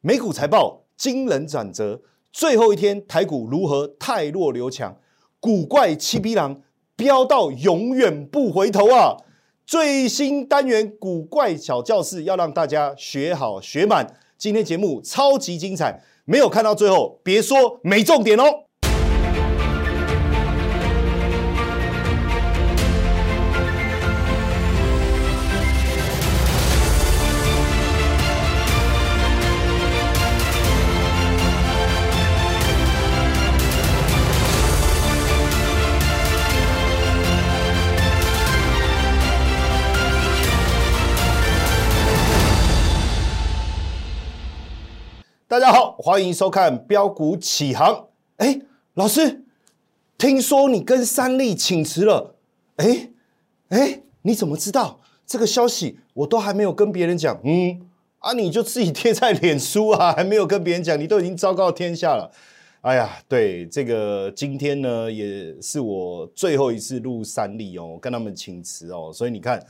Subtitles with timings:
[0.00, 2.00] 美股财报惊人转折，
[2.32, 4.96] 最后一天台股如何太弱留强？
[5.40, 6.62] 古怪七匹狼
[6.94, 9.16] 飙到永远不回头啊！
[9.66, 18.67] 最新单元古怪小教室要让大家学好学满，今天节目超级精彩，没有看到最后别说没重点哦。
[45.58, 48.06] 大家好，欢迎收看标股起航。
[48.36, 48.60] 哎，
[48.94, 49.42] 老师，
[50.16, 52.36] 听说你跟三立请辞了？
[52.76, 53.10] 哎
[53.70, 55.98] 哎，你怎么知道这个消息？
[56.14, 57.40] 我都还没有跟别人讲。
[57.42, 57.84] 嗯，
[58.20, 62.30] 啊，你就自己贴在脸书啊， 还没有跟别人讲，你都已经昭告天下了。
[62.82, 69.60] 哎呀，对，这个今天呢，也是我最后一次录三立哦，跟他们请辞哦，所以你看。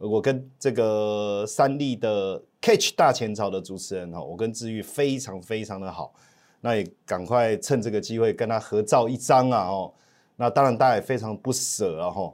[0.00, 6.12] 我跟这个三立的 Catch 大前朝的主持人哈，我跟志玉非常非常的好，
[6.60, 9.92] 那也赶快趁这个机会跟他合照一张啊哦，
[10.36, 12.32] 那当然大家也非常不舍啊哈，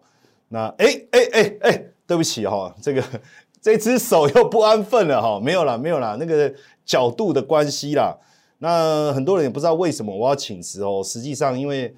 [0.48, 3.02] 那哎哎哎哎，对不起哈，这个
[3.60, 6.52] 这只手又不安分了哈，没有啦没有啦，那个
[6.84, 8.16] 角度的关系啦，
[8.58, 11.94] 那很多人也不知道为什么我要请辞哦，实际上因为。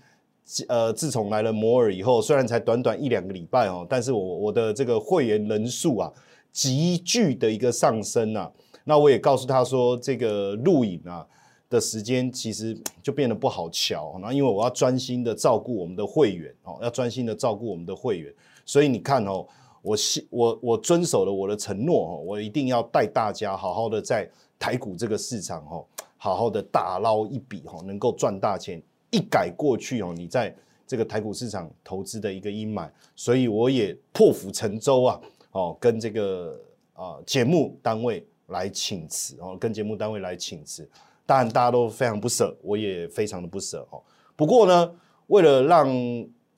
[0.68, 6.12] 呃，自从来了摩尔以后，虽然才短短一两个礼拜哦，但是我我的这个会员人数啊，
[6.56, 8.50] 急剧的一个上升啊。
[8.84, 11.26] 那我也告诉他说，这个录影啊
[11.68, 14.18] 的时间其实就变得不好瞧。
[14.22, 18.32] 那因为我要专心的照顾我们的会员哦，要专心的照顾我们的会员，
[18.64, 19.46] 所以你看哦，
[19.82, 19.96] 我
[20.30, 24.26] 我我遵守了我的承诺哦，我一定要带大家好好的在
[24.58, 25.84] 台股这个市场哦，
[26.16, 28.82] 好好的大捞一笔哦，能够赚大钱。
[29.10, 30.54] 一改过去哦，你在
[30.86, 35.20] 这个台股市场投资的一个阴霾，所以我也破釜沉舟啊，
[35.56, 36.60] 哦，跟这个
[36.92, 40.88] 啊节目单位来请辞哦，跟节目单位来请辞，
[41.24, 44.02] 当然大家都非常不舍，我也非常的不舍哦。
[44.36, 44.92] 不过呢，
[45.28, 45.88] 为了让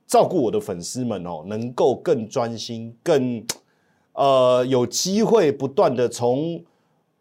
[0.06, 3.44] 照顾我的粉丝们哦，能够更专心，更
[4.14, 6.64] 呃有机会不断的从。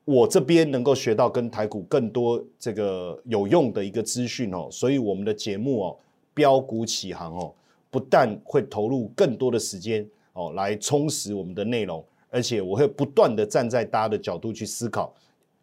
[0.07, 5.97] 我这边能够学到跟台股更多这个有用的一个资讯哦，所以我们的节目哦，
[6.33, 7.53] 标股起航哦，
[7.91, 15.13] 不但会投入更多的时间哦，来充实我们的内容，而且我会不断的站在大家的角度去思考，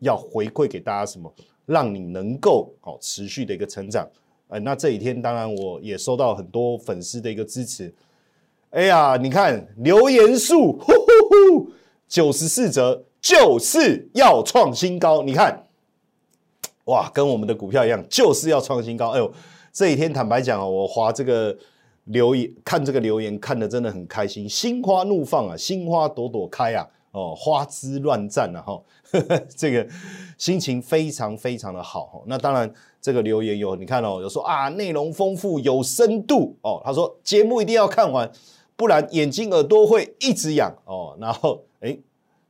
[0.00, 1.32] 要回馈给大家什么，
[1.64, 4.08] 让你能够哦持续的一个成长。
[4.48, 7.94] 呃，那这几天当然我也收到很多粉丝的一个支持。
[8.70, 11.70] 哎呀，你看留言数，呼呼呼，
[12.08, 13.04] 九十四折。
[13.24, 15.66] 就是要创新高，你看，
[16.84, 19.12] 哇，跟我们的股票一样，就是要创新高。
[19.12, 19.32] 哎呦，
[19.72, 21.56] 这几天坦白讲哦，我划这个
[22.04, 28.82] 留言，看这个留言，看的真的很开心，心花怒放啊，心花朵朵开啊，哦，花枝乱颤啊，哈，
[29.56, 29.87] 这个
[30.37, 32.22] 心情非常非常的好哈。
[32.26, 38.31] 那当然，这个留言有你看哦，有说啊，内容丰富有深度哦，他说节目一定要看完，
[38.76, 41.98] 不然眼睛耳朵会一直痒哦，然后哎。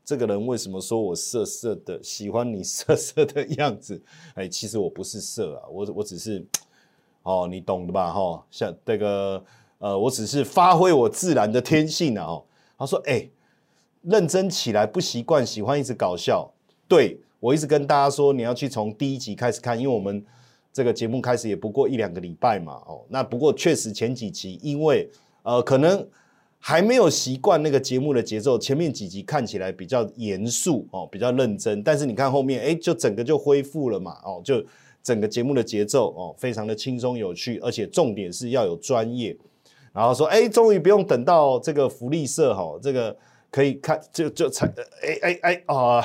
[0.06, 1.98] 这个人为什么说我色色的？
[2.02, 3.98] 喜欢你色色的样子？
[4.34, 6.44] 哎，其实我不是色啊，我我只是，
[7.24, 8.12] 哦，你懂的吧？
[8.12, 9.44] 哈，像这个，
[9.78, 12.24] 呃，我只是发挥我自然的天性啊。
[12.24, 12.44] 哦，
[12.78, 13.28] 他说，哎，
[14.02, 16.48] 认真起来不习惯，喜欢一直搞笑。
[16.86, 20.24] 对我一直跟大家说，你要去从第一集开始看，因为我们
[20.72, 22.74] 这个节目开始也不过一两个礼拜嘛。
[22.86, 25.10] 哦，那不过确实前几集，因为
[25.42, 26.06] 呃，可能。
[26.66, 31.82] 还没有习惯那个节目的节奏，前面几集看起来比较严肃哦，比较认真。
[31.82, 34.64] 但是你看后面，哎，就整个就恢复了嘛，哦，就
[35.04, 39.36] 整个节目的节奏哦，非常的轻松有趣，而且重点是要有专业。
[39.92, 43.16] 然后说，哎，终于不用等到这个福利社哈，这个
[43.50, 46.02] 可以看就就才，哎哎哎啊，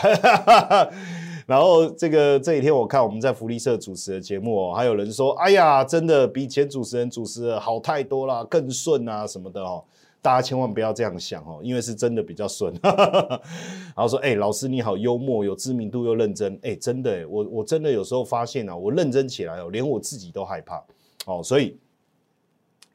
[1.48, 9.84] 然后这个这几天我看我们在福利社主持的节目哦，还有人说，哎呀，真的比前主持人主持的好太多了，更顺啊什么的哦。
[10.22, 12.74] 大家千万不要这样想哦，因为是真的比较顺。
[12.84, 20.84] 然后说，哎，老师你好幽默，有知名度又认真，哎，真的，我我真的有时候发现啊，我认真起来哦，连我自己都害怕
[21.26, 21.42] 哦。
[21.42, 21.78] 所以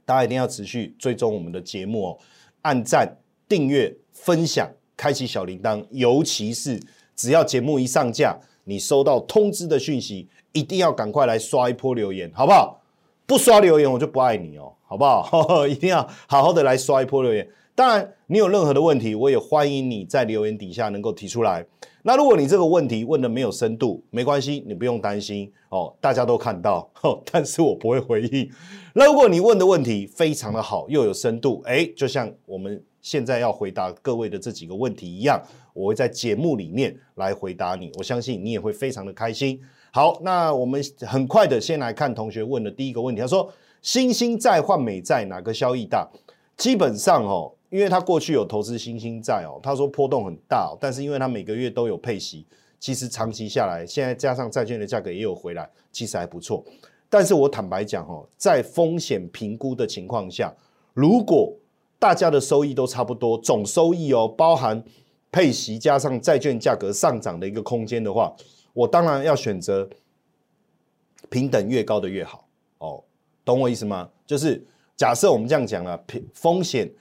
[0.05, 2.19] 大家一定要持续追踪我们的节目哦，
[2.61, 3.17] 按赞、
[3.49, 6.79] 订阅、分享、开启小铃铛，尤其是
[7.17, 12.83] 只要节目一上架，你收到通知的讯息，一定要赶快来刷一波留言，好不好？
[13.27, 14.73] 不刷留言我就不爱你哦。
[14.87, 15.67] 好不好？
[15.67, 21.67] 一定要好好的来刷一波留言，当然，你有任何的问题，我也欢迎你在留言底下能够提出来。
[22.03, 26.89] 那如果你这个问题问的没有深度，没关系，你不用担心哦，大家都看到，
[27.33, 28.49] 但是我不会回应。
[28.93, 35.43] 那如果你问的问题非常的好，又有深度，哎，就像我们现在要回答各位的这几个问题一样，
[35.73, 39.61] 我会在节目里面来回答你，我相信你也会非常的开心。
[39.95, 43.49] 好，那我们很快的先来看同学问的第一个问题，他说：
[43.81, 46.11] 新兴债换美债哪个效益大？
[46.57, 47.53] 基本上哦。
[47.71, 52.45] 因为他过去有投资新兴债哦，他说波动很大，但是因为他每个月都有配息，
[52.81, 56.65] 其实长期下来，现在加上债券的价格也有回来，其实还不错。
[57.09, 60.53] 但是我坦白讲哦，在风险评估的情况下，
[60.93, 61.53] 如果
[62.01, 64.83] 大家的收益都差不多，总收益哦，包含
[65.31, 68.33] 配息加上债券价格上涨的一个空间的话，
[68.75, 69.89] 我当然要选择
[71.31, 73.03] 平等越高的越好哦，
[73.43, 74.11] 懂我意思吗？
[74.27, 74.63] 就是
[74.95, 76.93] 假设我们这样讲了，平风险。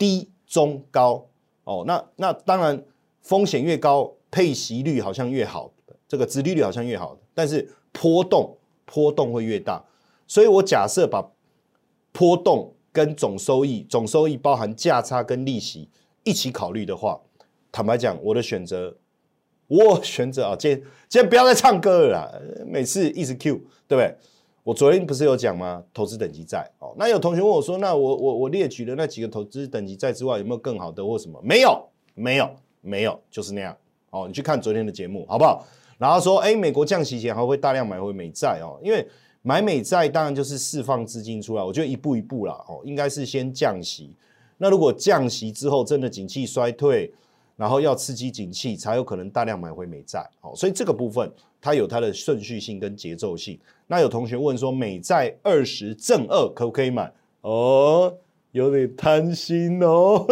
[0.00, 1.28] 低中高
[1.64, 2.82] 哦，那那当然
[3.20, 5.70] 风险越高，配息率好像越好，
[6.08, 8.56] 这个殖利率好像越好，但是波动
[8.86, 9.84] 波动会越大，
[10.26, 11.30] 所以我假设把
[12.12, 15.90] 波动跟总收益，总收益包含价差跟利息
[16.24, 17.20] 一起考虑的话，
[17.70, 18.96] 坦白讲，我的选择，
[19.70, 23.54] 我选择啊，今天今天不要再唱歌了，啦，每次一直 Q，
[23.86, 24.12] 对不对？
[24.64, 25.82] 我昨天不是有讲吗？
[25.94, 31.40] 投资等级债哦，那有同学问我说，那我我我列举的那几个投资等级债之外，有没有更好的或什么？
[31.42, 32.50] 没有，没有，
[32.80, 33.76] 没有，就是那样
[34.10, 34.26] 哦。
[34.26, 35.64] 你去看昨天的节目好不好？
[35.98, 39.06] 然后说，哎，美国降息前还会大量买回美债哦，因为
[39.42, 44.16] 买美债当然就是释放资金出来，我觉得一步一步啦哦，应该是先降息。
[44.58, 47.12] 那如果降息之后真的景气衰退，
[47.60, 50.54] 然后要刺激景气，才有可能大量买回美债好。
[50.54, 51.30] 所以这个部分
[51.60, 53.60] 它有它的顺序性跟节奏性。
[53.86, 57.12] 那有同学问说，美债二十正二可不可以买？
[57.42, 58.16] 哦，
[58.52, 60.26] 有点贪心哦，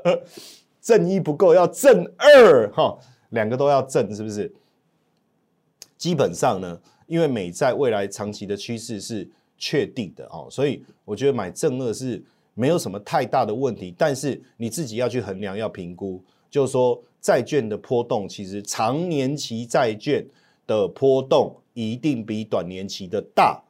[0.80, 4.50] 正一不够，要正二哈，两个都要正，是不是？
[5.98, 9.28] 基本上呢，因为美债未来长期的趋势是
[9.58, 12.24] 确定的哦，所以我觉得买正二是
[12.54, 13.94] 没有什么太大的问题。
[13.98, 16.22] 但是你自己要去衡量，要评估，
[16.54, 20.24] 就是说债券的波动，其实长年期债券
[20.68, 21.56] 的波动。
[21.72, 23.60] 一定比短年期的大，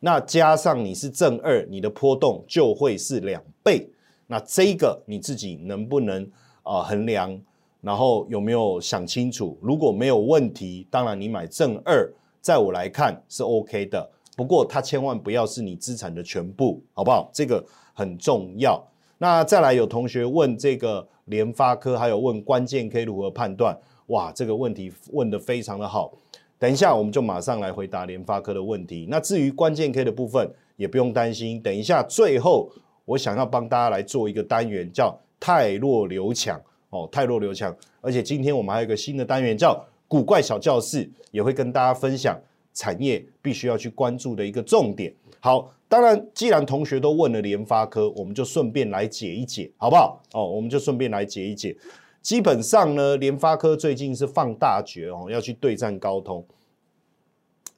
[0.00, 3.88] 那加上你是正二，你的波动就会是两倍。
[4.26, 6.28] 那这个你自己能不能
[6.64, 7.40] 啊衡量？
[7.80, 9.56] 然后有没有想清楚？
[9.62, 14.10] 如果没有问题，当然你买正二，在我来看是 OK 的。
[14.36, 17.30] 不过它千万不要是你资产的全部，好不好？
[17.32, 17.64] 这个
[17.94, 18.84] 很重要。
[19.18, 23.76] 那再来有同学问这个联发科，还有问关键 K 如何判断？
[24.06, 26.12] 哇，这个问题问的非常的好。
[26.58, 29.06] 等一下，我们就马上来回答联发科的问题。
[29.08, 31.60] 那至于关键 K 的部分，也不用担心。
[31.60, 32.70] 等一下，最后
[33.04, 36.60] 我想要帮大家来做一个单元，叫泰弱流强
[36.90, 37.76] 哦，泰弱流强。
[38.00, 42.36] 而且今天我们还有一个新的单元，叫古怪小教室，也会跟大家分享
[42.72, 45.12] 产业必须要去关注的一个重点。
[45.40, 50.22] 好，当然，既然同学都问了联发科，我们就顺便来解一解，好不好？
[50.34, 51.74] 哦，我们就顺便来解一解。
[52.20, 56.44] 基本上呢，联发科最近是放大决哦，要去对战高通。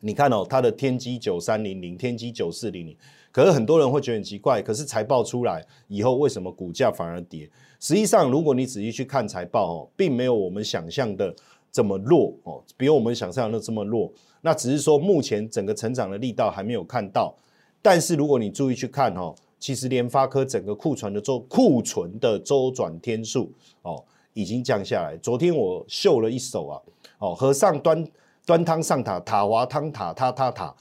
[0.01, 2.97] 你看哦，它的天玑九三零零、天玑九四零零，
[3.31, 4.61] 可是很多人会觉得很奇怪。
[4.61, 7.49] 可是财报出来以后，为什么股价反而跌？
[7.79, 11.33] 实际上，如果你仔细去看财报哦，并没有我们想象的
[11.71, 14.11] 这么弱哦，比我们想象的这么弱。
[14.41, 17.33] 那只是说目前整个成长的力道还没有看到。
[17.83, 24.05] 但是如果你注意去看哦，其实联发科整个库存的周库存的周转天数哦。
[24.33, 25.17] 已经降下来。
[25.17, 26.81] 昨天我秀了一手啊，
[27.19, 28.07] 哦，和尚端
[28.47, 30.73] 端汤上塔，塔滑汤塔塔塔塔，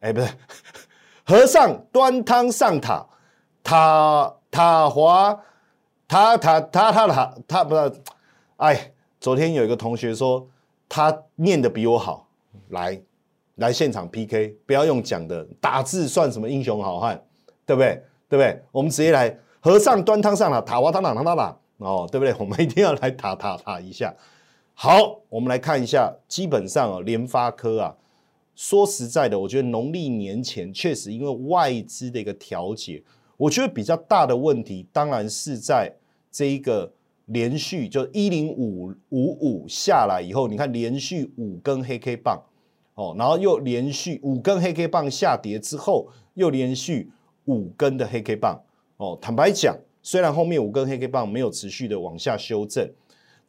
[0.00, 0.28] 哎，不是，
[1.22, 3.06] 和尚端汤上塔，
[3.62, 5.38] 塔塔滑
[6.08, 7.92] 塔塔塔塔塔塔不是，
[8.56, 10.48] 哎，昨天有一个同学说
[10.88, 12.26] 他念的比我好，
[12.70, 12.98] 来
[13.56, 17.22] 来现场 PK，不要用讲的，打字算什么英雄好汉，
[17.66, 18.02] 对不对？
[18.28, 18.62] 对不对？
[18.70, 21.58] 我们直接来，和尚端汤上了，塔滑汤塔塔塔塔。
[21.78, 22.32] 哦，对不对？
[22.38, 24.14] 我们一定要来打打打一下。
[24.72, 27.96] 好，我们来看一下，基本上啊，联发科啊，
[28.54, 33.02] 说实在的，我觉得农历年前确实因为外资的一个调节，
[33.36, 35.92] 我觉得比较大的问题，当然是在
[36.30, 36.92] 这一个
[37.26, 42.40] 连续就一零五五五下来以后，你看连续五根黑 K 棒，
[42.94, 47.10] 哦，然后又连续五根黑 K 棒下跌之后，又连续
[47.46, 48.62] 五根的黑 K 棒，
[48.96, 49.76] 哦，坦白讲。
[50.04, 52.90] 虽然后面五根黑 K 棒没有持续的往下修正，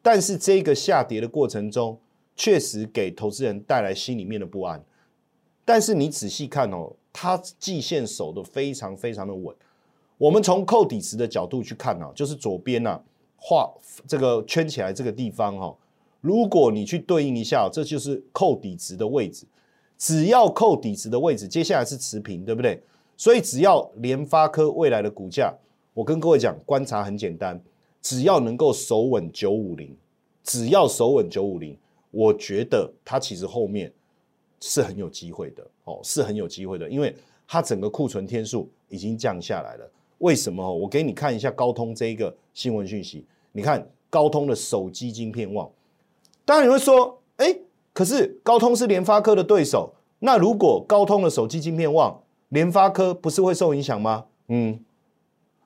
[0.04, 1.98] 但是这个下跌的过程中，
[2.36, 4.84] 确实给投资人带来心里面的不安。
[5.66, 9.56] 但是你仔细看哦，它季线守的非常非常的稳。
[10.20, 13.02] 我们从扣底值的角度去看啊，就是左边啊
[13.36, 13.68] 画
[14.08, 15.76] 这个圈起来这个地方哈，
[16.24, 19.46] 如果你去对应一下，这就是扣底值的位置。
[19.98, 22.82] 只要扣底值的位置，接下来是持平，对不对？
[23.18, 25.54] 所以只要联发科未来的股价，
[25.94, 27.62] 我跟各位讲，观察很简单，
[28.02, 29.94] 只要能够守稳九五零，
[30.46, 31.78] 只要守稳九五零，
[32.10, 33.92] 我觉得它其实后面
[34.62, 37.14] 是很有机会的哦，是很有机会的，因为
[37.46, 39.92] 它整个库存天数已经降下来了。
[40.20, 40.74] 为什么？
[40.74, 45.70] 我给你看一下高通这一个新闻讯息，你看高通的手机晶片旺，
[46.46, 47.60] 当然你会说，哎。
[47.96, 54.26] 可是高通是联发科的对手，那如果高通的手机晶片旺，联发科不是会受影响吗？
[54.48, 54.84] 嗯，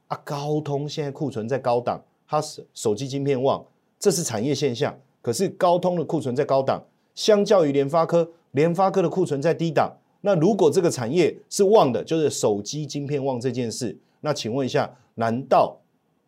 [0.09, 3.65] 啊，高通现在库存在高档，它是手机晶片旺，
[3.97, 4.99] 这是产业现象。
[5.21, 6.83] 可是高通的库存在高档，
[7.15, 9.95] 相较于联发科，联发科的库存在低档。
[10.19, 15.77] 那如果这个产业是旺的，就是手机晶片旺这件事，那请问一下，难道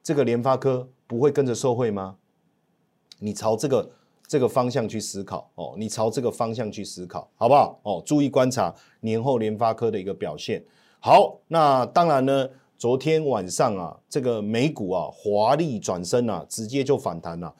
[0.01, 2.15] 这个联发科不会跟着受惠吗？
[3.19, 3.91] 你朝这个。
[4.29, 7.79] 这个方向去思考哦，你朝这个方向去思考，好不好？
[7.81, 8.71] 哦，注意观察
[9.01, 10.63] 年后联发科的一个表现。
[10.99, 17.51] 好，那当然呢，昨天晚上啊，这个美股啊，华丽转身啊，直接就反弹了。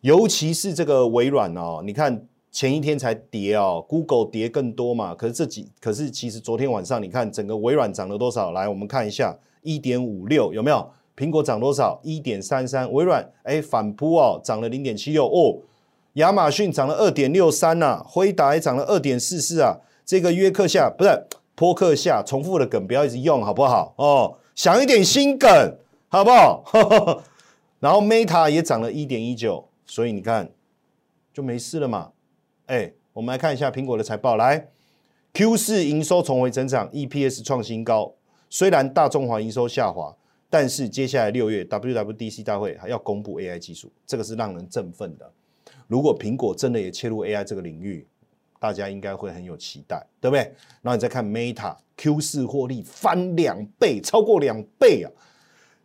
[0.00, 5.14] 尤其是这个微软啊，你看前一天才跌哦，Google 跌更多嘛。
[5.14, 8.50] 可是这几，可是其实昨天晚上你看整个微软涨了多少？
[8.50, 10.90] 来，我们看一下，一点五六有没有？
[11.20, 12.00] 苹果涨多少？
[12.02, 12.90] 一点三三。
[12.90, 15.58] 微软哎反扑哦，涨了零点七六哦。
[16.14, 19.76] 亚马逊涨了二点六三呐，辉达也涨了二点四四啊。
[20.06, 23.92] 这个约克夏不是坡克夏，重复的梗不要一直用好不好？
[23.98, 25.76] 哦，想一点新梗
[26.08, 26.64] 好不好？
[27.80, 30.50] 然后 Meta 也涨了一点一九，所以你看
[31.34, 32.12] 就没事了嘛。
[32.64, 34.68] 哎，我们来看一下苹果的财报，来
[35.34, 38.14] Q 四营收重回增长，EPS 创新高。
[38.48, 40.16] 虽然大中华营收下滑。
[40.50, 45.32] 但是接下来六月 WWDC 大会还要公布 AI 技术，这个是让人振奋的。
[45.86, 48.06] 如果苹果真的也切入 AI 这个领域，
[48.58, 50.42] 大家应该会很有期待，对不对？
[50.82, 55.10] 然后你再看 Meta Q 四获利翻两倍，超过两倍啊！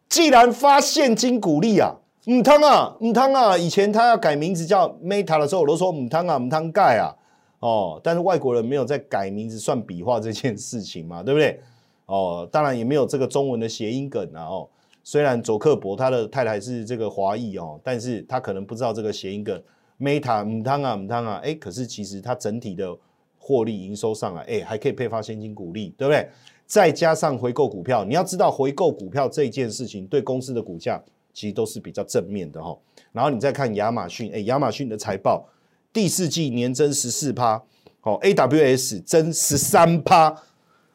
[0.10, 1.96] 既然发现金股利啊，
[2.26, 3.58] 唔汤啊，唔汤啊！
[3.58, 7.14] 以前他要改名字叫 Meta 的时候，我都说唔汤啊，唔汤盖啊，
[7.60, 11.62] 哦，但是外国人没有在改名字算笔画这件事情嘛，对不对？
[12.06, 14.44] 哦，当然也没有这个中文的谐音梗啊！
[14.44, 14.70] 哦，
[15.04, 19.62] 虽然佐克伯他的太太是这个华裔哦，但是他可能不知道这个谐音梗。
[19.98, 22.94] Meta 唔汤啊唔汤啊，哎，可是其实它整体的
[23.38, 26.28] 获利营收上来，哎，还可以配发现金股利，对不对？
[26.66, 31.02] 再加上回购股票，你要知道回购股票这件事情对公司的股价
[31.34, 32.78] 其实都是比较正面的哈。
[33.14, 35.48] 然后你再看亚马逊，哎，亚马逊的财报
[35.94, 37.56] 第四季年增十四趴，
[38.02, 40.44] 哦，AWS 增十三趴，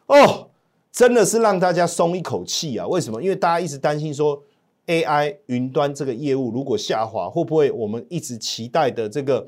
[0.07, 0.50] 哦。
[0.93, 2.87] 真的是让大家松一口气啊！
[2.87, 3.23] 为什么？
[3.23, 4.43] 因为大家一直担心说
[4.87, 9.47] ，AI 云端这个业务如果下滑，会不会我们一直期待的这个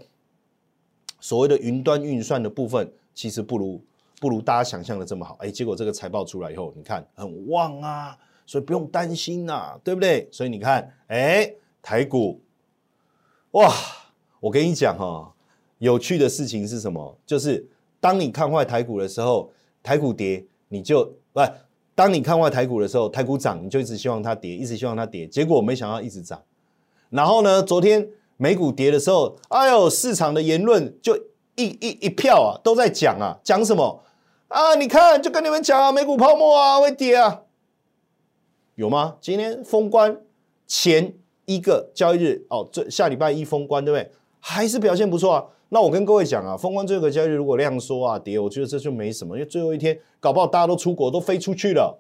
[1.21, 3.81] 所谓的云端运算的部分，其实不如
[4.21, 5.37] 不如大家想象的这么好？
[5.41, 10.29] 哎，结果这个财报出来以后，你看很旺啊，所以不用担心呐，对不对？
[10.31, 12.41] 所以你看，哎，台股，
[13.51, 13.75] 哇！
[14.39, 15.35] 我跟你讲哈，
[15.79, 17.19] 有趣的事情是什么？
[17.27, 17.67] 就是
[18.01, 19.51] 当你看坏台股的时候，
[19.83, 21.13] 台股跌，你就。
[21.33, 21.41] 不，
[21.95, 26.43] 当你看坏台股的时候，台股涨，你就一直希望它跌，一直希望它跌，结果没想到一直涨。
[27.11, 31.17] 然后呢，昨天美股跌的时候，哎呦，市场的言论就
[31.57, 34.03] 一一一票啊，都在讲啊，讲什么
[34.49, 34.75] 啊？
[34.75, 37.43] 你看，就跟你们讲啊，美股泡沫啊，会跌啊，
[38.75, 39.17] 有吗？
[39.21, 40.19] 今天封关
[40.67, 44.11] 前一个交易日哦，这下礼拜一封关，对不对？
[44.41, 45.45] 还是表现不错啊。
[45.75, 51.99] 那我跟各位讲啊，封关最后一个交易日如果量缩啊跌，我觉得这就没什么，因为最后一天搞不好大家都出国都飞出去了，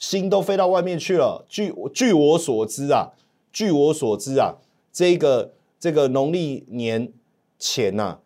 [0.00, 1.46] 心都飞到外面去了。
[1.48, 3.10] 据据我所知啊，
[3.52, 4.56] 据我所知啊，
[4.92, 7.12] 这个这个农历年
[7.56, 8.18] 前呐，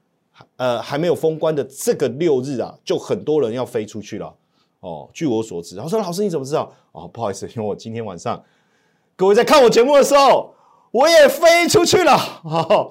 [0.56, 4.34] 呃还没有封关的这个六日啊，就很多人要飞出去了。
[4.80, 6.72] 哦，据我所知，我说老师你怎么知道？
[6.92, 8.42] 哦，不好意思，因为我今天晚上
[9.16, 10.54] 各位在看我节目的时候，
[10.92, 12.16] 我也飞出去了。
[12.16, 12.90] 好，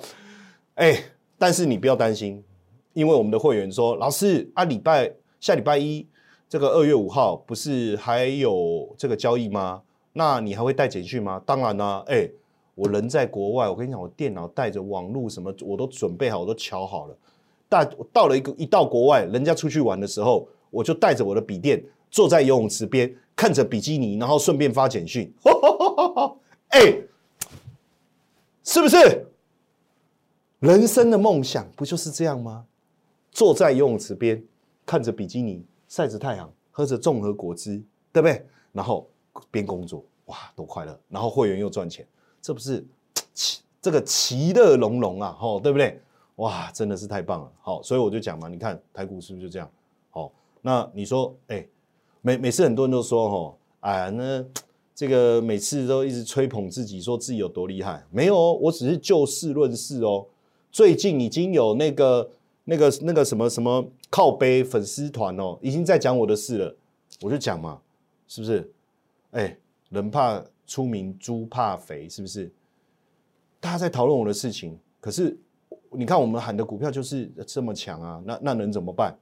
[0.75, 1.05] 哎。
[1.41, 2.43] 但是你不要担心，
[2.93, 6.05] 因为我们的会员说，老师啊，礼拜下礼拜一
[6.48, 9.81] 这个二月五号不是还有这个交易吗？
[10.13, 11.41] 那你还会带简讯吗？
[11.43, 12.29] 当然啦，哎，
[12.75, 17.17] 我人在国外，我跟你讲，我电脑带着网络什么我都准备好，我都瞧好了。
[17.67, 25.33] 但到了一个一到国外，人家出去玩的时候，我就带着我的笔电，坐在游泳池边，看着比基尼，然后顺便发简讯。
[26.69, 26.98] 哎，
[28.63, 29.25] 是不是？
[30.61, 32.67] 人生的梦想不就是这样吗？
[33.31, 34.43] 坐在游泳池边，
[34.85, 37.81] 看着比基尼，晒着太阳，喝着综合果汁，
[38.13, 38.45] 对不对？
[38.71, 39.09] 然后
[39.49, 40.95] 边工作，哇，多快乐！
[41.09, 42.05] 然后会员又赚钱，
[42.43, 42.85] 这不是
[43.33, 45.99] 其这个其乐融融啊，吼，对不对？
[46.35, 49.67] 哇，真的是太棒了，好，所以我就讲嘛，你看台股是不是就这样？
[50.11, 51.67] 好，那你说，哎，
[52.21, 54.45] 每每次很多人都说，吼，哎，那
[54.93, 60.27] 这个每次都一直吹捧自己，说自己有多厉害，没有，我只是就事论事哦。
[60.71, 62.29] 最近已经有那个、
[62.63, 66.75] 那个、那个什么什么靠背粉丝团哦，已经在讲我的事了，
[67.21, 67.79] 我就讲嘛，
[68.27, 68.71] 是不是？
[69.31, 69.57] 哎，
[69.89, 72.49] 人怕出名，猪怕肥，是不是？
[73.59, 75.37] 大家在讨论我的事情，可是
[75.91, 79.13] 你看我们喊的股票就是这么强啊，那那能怎么办？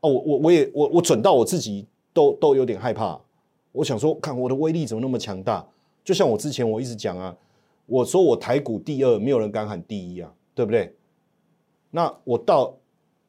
[0.00, 3.20] 哦，我我我也我我准到我自己都都有点害怕，
[3.72, 5.66] 我想说，看我的威力怎么那么强大？
[6.02, 7.36] 就像我之前我一直讲啊，
[7.84, 10.32] 我说我台股第二，没有人敢喊第一啊。
[10.56, 10.96] 对不对？
[11.90, 12.74] 那我到，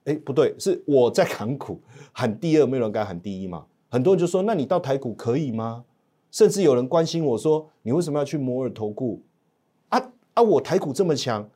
[0.06, 1.78] 哎，不对，是我在喊股
[2.14, 3.66] 喊第二，没有人敢喊第一嘛？
[3.90, 5.84] 很多人就说，那你到台股可以吗？
[6.32, 9.22] 甚至有人关心我说，你为什么要去摩尔投顾？
[9.90, 11.50] 啊啊，我台股这么强，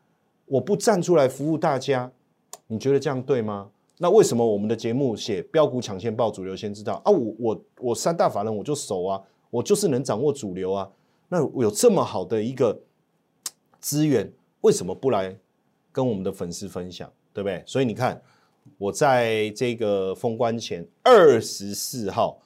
[0.45, 2.11] 我不站出来服务大家，
[2.67, 3.69] 你觉得这样对吗？
[3.97, 7.11] 那为什么我们的节目写标股抢先报，主流先知道啊？
[7.11, 10.89] 我我我三大法人我就熟啊，我就是能掌握主流啊。
[11.29, 12.81] 那我有这么好的一个
[13.79, 14.29] 资源，
[14.61, 15.37] 为什么不来？
[15.91, 17.63] 跟我们的粉丝分享，对不对？
[17.65, 18.21] 所以你看，
[18.77, 22.39] 我在这个封关前二十四号，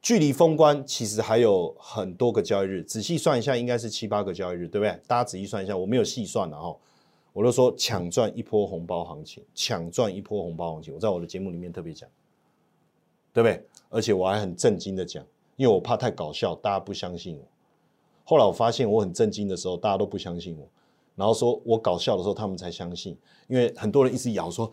[0.00, 4.90] 距离封关其实还有很多个交易日，仔细算一下，应该是七八个交易日，对不对？
[5.06, 6.76] 大家仔细算一下，我没有细算了哈，
[7.32, 12.08] 我都说抢赚一波红包行情，抢赚一波红包行情，我在我的节目里面特别讲，
[13.32, 13.62] 对不对？
[13.90, 15.24] 而且我还很震惊的讲，
[15.56, 17.44] 因为我怕太搞笑，大家不相信我。
[18.24, 20.68] 后来我发现我很震惊的时候，大家都不相信我。
[21.20, 23.14] 然后说我搞笑的时候，他们才相信，
[23.46, 24.72] 因为很多人一直咬说：“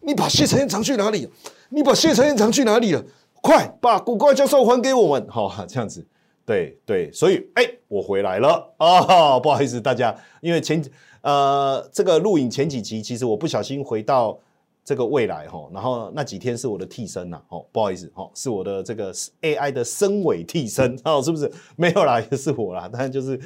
[0.00, 1.28] 你把谢承彦藏去哪里？
[1.70, 3.04] 你把谢承彦藏去哪里了？
[3.42, 6.06] 快把古怪教授还给我们！”好，这样子，
[6.46, 9.40] 对对，所以哎，我回来了啊！
[9.40, 10.80] 不好意思，大家，因为前
[11.22, 14.38] 呃这个录影前几集，其实我不小心回到
[14.84, 21.50] 这个未来哈，然后那几天是我的替身呐，哦，不好意思，哦，是我的这个 AI 的身尾替身哦，是不是？
[21.74, 23.36] 没有啦，也是我啦，但就是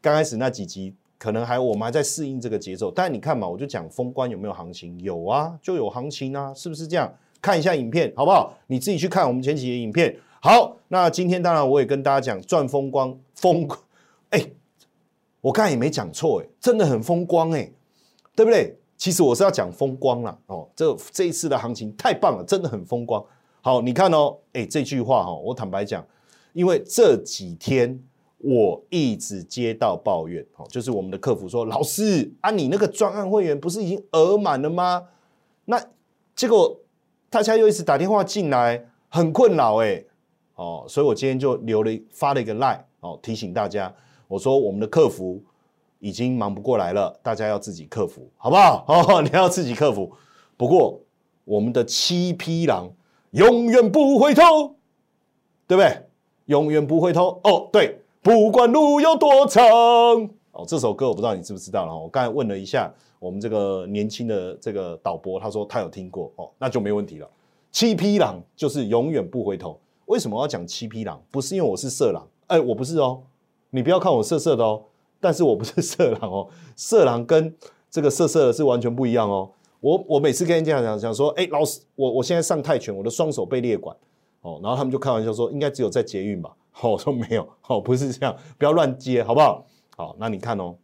[0.00, 0.92] 刚开始那几集。
[1.22, 4.98] 可能还我们还在适应这个节奏，但你看嘛，我就讲封关有没有行情？
[4.98, 7.14] 有啊，就有行情啊，是不是这样？
[7.40, 8.52] 看一下影片好不好？
[8.66, 10.18] 你自己去看我们前几集影片。
[10.40, 13.68] 好，那今天当然我也跟大家讲赚风光风，
[14.30, 14.44] 哎，
[15.40, 17.70] 我刚才也没讲错哎，真的很风光哎，
[18.34, 18.76] 对不对？
[18.96, 23.24] 其实我是要讲风光啦哦，这这一次的行情太棒了，真的很风光。
[23.60, 26.04] 好，你看哦，哎，这句话哈，我坦白讲，
[26.52, 28.02] 因为这几天。
[28.42, 35.06] 我一直接到抱怨，哦，就是我们的客服说，老师啊，你那个专案会员不是已经额满了吗？
[35.66, 35.80] 那
[36.34, 36.80] 结果
[37.30, 40.04] 大家又一直打电话进来，很困扰哎，
[40.56, 43.94] 哦，所以我今天就留了发了一个 line，哦，提醒大家，
[44.26, 45.40] 我说我们的客服
[46.00, 48.84] 已经忙不过来了，大家要自己克服，好不好？
[48.88, 50.12] 哦，你要自己克服。
[50.56, 51.00] 不过
[51.44, 52.90] 我们的七匹狼
[53.30, 54.74] 永远不回头，
[55.68, 56.08] 对不对？
[56.46, 57.40] 永远不回头。
[57.44, 58.01] 哦，对。
[58.22, 59.64] 不管路有多长，
[60.52, 61.98] 哦，这首歌我不知道你知不知道了。
[61.98, 67.28] 我刚才问了一下我们这个年轻的这个导播，他说他有听过，哦，那就没问题了。
[67.72, 69.76] 七匹狼就是永远不回头。
[70.06, 71.20] 为什么要讲七匹狼？
[71.32, 73.20] 不是因为我是色狼，哎，我不是哦，
[73.70, 74.80] 你不要看我色色的哦，
[75.20, 77.52] 但是我不是色狼哦，色狼跟
[77.90, 79.50] 这个色色的是完全不一样哦。
[79.80, 83.96] 我我每次跟人家讲讲说，哎，老师，我我现在上泰拳，我的双手被裂管，
[84.42, 86.54] 哦，然后他们就开玩笑说，应该只有在捷运吧。
[86.80, 89.64] 我说没有，好，不是这样，不要乱接，好不好？
[89.96, 90.74] 好，那你看哦，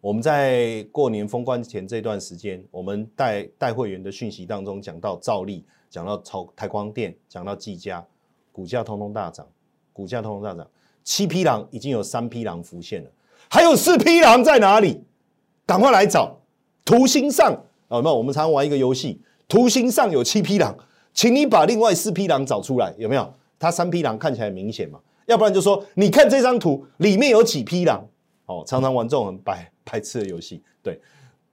[0.00, 8.04] 我们在过年封关前这段时间，我们带带会员的讯息当中讲到兆利，讲到超台光电，讲到技嘉，
[8.50, 9.46] 股价通通大涨，
[9.92, 10.66] 股价通通大涨，
[11.04, 13.10] 七匹狼已经有三匹狼浮现了，
[13.50, 15.02] 还有四匹狼在哪里？
[15.66, 16.40] 赶快来找
[16.84, 17.52] 图形上
[17.88, 17.96] 啊！
[17.96, 18.16] 有没有？
[18.16, 20.76] 我们常常玩一个游戏，图形上有七匹狼，
[21.14, 23.34] 请你把另外四匹狼找出来，有没有？
[23.62, 24.98] 它三匹狼看起来明显嘛？
[25.26, 28.04] 要不然就说你看这张图里面有几匹狼？
[28.46, 31.00] 哦，常常玩这种很白白痴的游戏，对。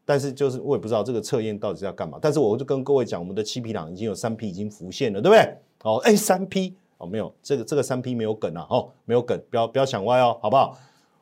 [0.03, 2.17] 但是就是我也不知道这个测验到底是要干嘛。
[2.19, 5.57] 但是我就跟各位讲，我们的七匹狼已经有三匹已经浮现了，对不对？
[5.83, 10.75] 哦，哎，三匹哦，没有这个这个三匹没有梗啊，哦，没有梗，不要不要想歪哦，好不好？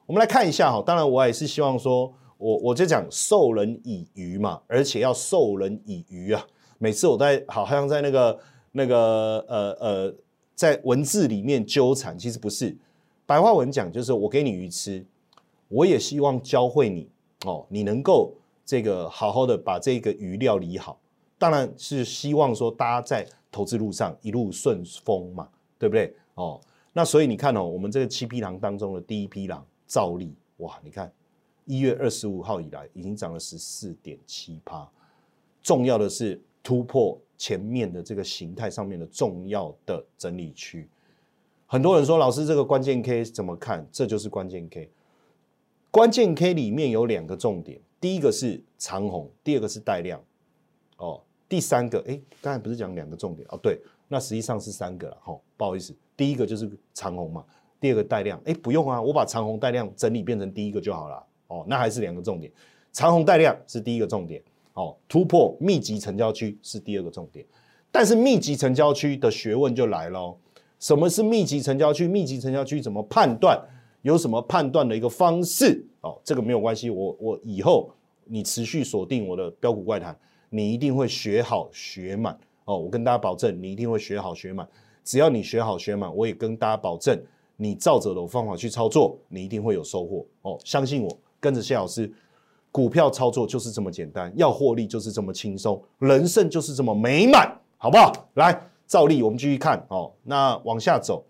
[0.05, 0.81] 我们来看一下哈。
[0.85, 6.41] 当然我也是希望说，我我就讲授人以鱼嘛，而且要授人以渔啊。
[6.77, 8.39] 每次我在好像在那个
[8.71, 10.15] 那个呃呃。
[10.57, 12.75] 在文字里面纠缠，其实不是
[13.27, 15.05] 白话文讲，就是我给你鱼吃，
[15.67, 17.07] 我也希望教会你
[17.45, 18.33] 哦，你能够
[18.65, 20.99] 这个好好的把这个鱼料理好，
[21.37, 26.11] 当然是希望说大家在投资路上一路顺风嘛，对不对？
[26.33, 26.59] 哦，
[26.91, 31.13] 那所以你看哦，我们这个七匹狼当中的第一匹狼兆利，哇，你看
[31.65, 34.89] 一月二十五号以来已经涨了十四点七趴。
[35.61, 40.89] 重要的是突破前面的这个形态上面的重要的整理区。
[41.65, 43.87] 很多人说老师这个关键 K 怎么看？
[43.91, 44.89] 这就是关键 K。
[45.91, 50.21] 关键 K 里面有两个重点，第一个是长红，第二个是带量。
[50.97, 53.57] 哦，第三个，哎，刚才不是讲两个重点哦？
[53.61, 55.17] 对，那实际上是三个了。
[55.21, 57.43] 哈，不好意思，第一个就是长红嘛，
[57.79, 58.41] 第二个带量。
[58.45, 61.23] 哎，不用啊，我把长红带量整理变成第一个就好了。
[61.47, 62.51] 哦，那还是两个重点，
[62.91, 64.41] 长红带量是第一个重点。
[64.77, 67.43] 哦，突破密集成交区是第二个重点，
[67.91, 70.37] 但是密集成交区的学问就来了。
[70.79, 72.07] 什么是密集成交区？
[72.07, 73.59] 密集成交区怎么判断？
[74.03, 75.83] 有什么判断的一个方式？
[76.01, 77.89] 哦，这个没有关系，我我以后
[78.25, 80.15] 你持续锁定我的标股怪谈，
[80.51, 82.39] 你一定会学好学满。
[82.65, 84.67] 哦，我跟大家保证，你一定会学好学满。
[85.03, 87.19] 只要你学好学满，我也跟大家保证，
[87.55, 90.23] 你照着我方法去操作，你一定会有收获。
[90.43, 92.13] 哦，相信我，跟着谢老师。
[92.77, 98.29] 股票操作就是这么简单，要获利就是这么轻松，人生就是这么美满，好不好？
[98.35, 100.13] 来，照例我们继续看哦。
[100.21, 101.25] 那往下走，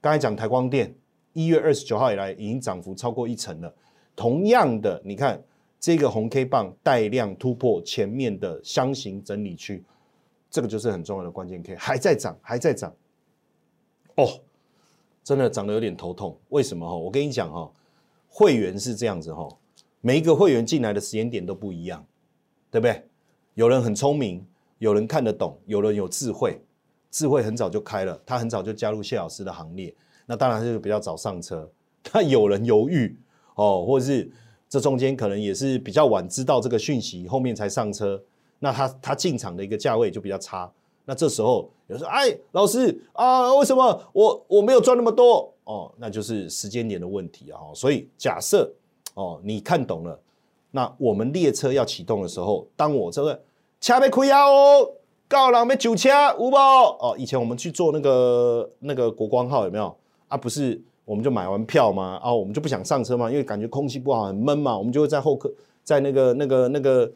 [0.00, 0.94] 刚才讲台光电，
[1.34, 3.70] 一月二十九号以来已经涨幅超过一成了。
[4.16, 5.38] 同样的，你看
[5.78, 9.84] 这个红 K 棒带量突破前面的箱型整理区，
[10.50, 12.90] 这个就是很重要的关键 K，还在涨，还在涨。
[14.14, 14.26] 哦，
[15.22, 16.96] 真的涨得有点头痛，为什么哈？
[16.96, 17.70] 我跟你讲哈，
[18.30, 19.46] 会员是这样子哈。
[20.00, 22.06] 每一个会员进来的时间点都不一样，
[22.70, 23.04] 对不对？
[23.54, 24.46] 有人很聪明，
[24.78, 26.60] 有人看得懂，有人有智慧，
[27.10, 29.92] 智慧很早就开了，他很早就加入谢老师的行列，
[30.26, 31.68] 那当然就比较早上车。
[32.04, 33.18] 他有人犹豫
[33.56, 34.30] 哦，或者是
[34.68, 38.22] 这中间可能也是比较晚知道这个讯息，后面才上车，
[38.60, 40.72] 那他他进场的一个价位就比较差。
[41.04, 47.58] 那这时候有人说：“哎，老师啊，为什么我我没有赚那么多？”哦，那就是时间点的问题啊。
[47.74, 48.72] 所以假设。
[49.18, 50.16] 哦，你看懂了？
[50.70, 53.42] 那我们列车要启动的时候，当我这个
[53.80, 54.92] 车被开啊哦，
[55.26, 57.16] 高人要九车五宝哦。
[57.18, 59.92] 以前我们去坐那个那个国光号有没有
[60.28, 60.36] 啊？
[60.36, 65.52] 不是，我们就买完票嘛，啊，我们就不想上车嘛，因为感觉空气不好，很闷嘛，我们就会在后客，
[65.82, 67.10] 在那个那个那个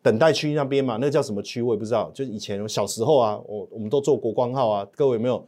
[0.00, 2.08] 等待区那边嘛，那叫什么区我也不知道。
[2.14, 5.44] 就是以前小时候啊，我我们都坐国光号啊，各位有没有？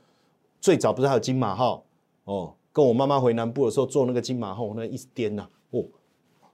[0.60, 1.84] 最早不是还有金马号
[2.24, 2.52] 哦？
[2.72, 5.84] 跟我妈妈回南部的时候坐那个金马号，那一颠呐，哦。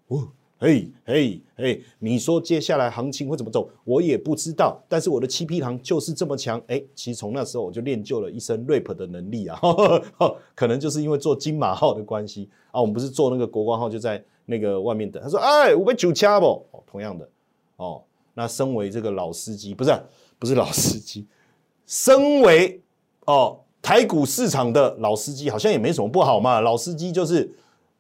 [0.09, 3.69] 哦，嘿，嘿，嘿，你说接下来行情会怎么走？
[3.85, 6.63] 我也不知道，但是我的七匹狼就是这么强。
[6.69, 9.61] 哎，其实从那时候我就练就了一身 rap 的能力啊，
[10.55, 12.81] 可能就是因为做金马号的关系啊。
[12.81, 15.23] 我们不是做那个国光号，就在那个外面等。
[15.23, 17.29] 他说：“哎，我被九掐不？”，同样的
[17.77, 18.03] 哦。
[18.35, 19.93] 那身为这个老司机，不是
[20.39, 21.27] 不是老司机，
[21.85, 22.81] 身为
[23.25, 26.61] 哦台股市场的老司机，好像也没什么不好嘛。
[26.61, 27.53] 老司机就是。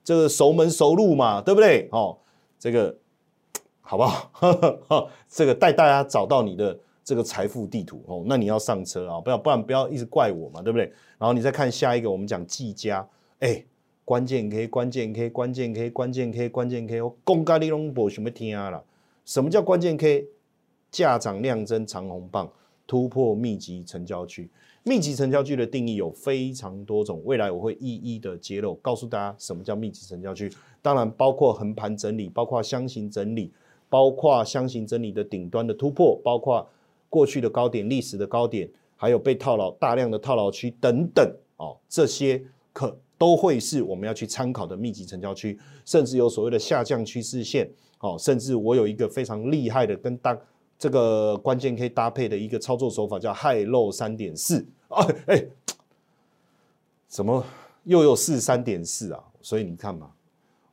[0.06, 1.88] 这个熟门熟路嘛，对不对？
[1.90, 2.16] 哦，
[2.60, 2.96] 这个
[3.82, 5.10] 好不好？
[5.28, 8.22] 这个带大家找到你的这个财富地图哦。
[8.24, 10.84] 那你要上车啊，不要不然不要一直怪我嘛，对不对？
[11.18, 13.04] 然后你再看下一个，我们讲技嘉，
[13.40, 13.64] 哎，
[14.04, 18.80] 关键 K，关键 K，关键 K，关键 K，关键 K，我公咖喱龙博什么听啊了？
[19.24, 20.28] 什么叫关键 K？
[20.92, 22.48] 价涨量增长红棒
[22.86, 24.48] 突破密集成交区。
[24.88, 30.48] 密集成交区的定义有非常多种，未来我会一一的揭露，告诉大家什么叫密集成交区。
[30.80, 33.52] 当然包括横盘整理，包括箱型整理，
[33.88, 36.64] 包括箱型整理的顶端的突破，包括
[37.08, 42.40] 过去的高点、历史的高点，还有被套牢大量的套牢区等等哦，这些
[42.72, 47.68] 可都会是我们要去参考的密集成交区，甚至有所谓的下降趋势线
[47.98, 50.38] 哦，甚至我有一个非常厉害的跟大
[50.78, 54.64] 这个关键可以搭配的一个操作手法，叫害漏三点四。
[54.88, 55.44] 啊，哎，
[57.08, 57.44] 怎么
[57.84, 59.22] 又有四三点四啊？
[59.40, 60.10] 所以你看嘛，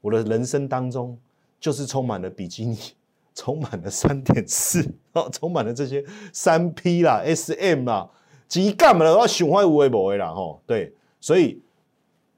[0.02, 1.17] 我的人生当中
[1.60, 2.78] 就是充满了比基尼，
[3.36, 8.10] 充满了三点四，哦， 充满了这些三 P 啦、SM 啦，
[8.47, 9.17] 几干嘛了？
[9.17, 11.62] 我喜欢无为不为啦，吼，对，所以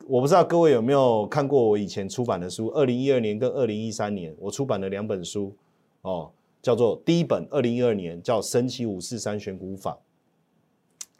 [0.07, 5.55] 我不知道各位有没有看过我以前出版的书，二零一二年跟二零一三年我出版了两本书，
[6.01, 9.91] 哦，叫做第一本二零一二年叫《神奇五四三选股法》。